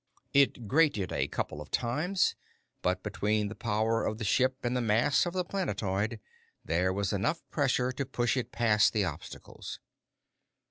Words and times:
It 0.33 0.67
grated 0.67 1.11
a 1.11 1.27
couple 1.27 1.61
of 1.61 1.69
times, 1.69 2.33
but 2.81 3.03
between 3.03 3.49
the 3.49 3.55
power 3.55 4.03
of 4.03 4.17
the 4.17 4.23
ship 4.23 4.57
and 4.63 4.75
the 4.75 4.81
mass 4.81 5.27
of 5.27 5.33
the 5.33 5.45
planetoid, 5.45 6.19
there 6.65 6.91
was 6.91 7.13
enough 7.13 7.43
pressure 7.51 7.91
to 7.91 8.05
push 8.07 8.35
it 8.35 8.51
past 8.51 8.93
the 8.93 9.05
obstacles. 9.05 9.79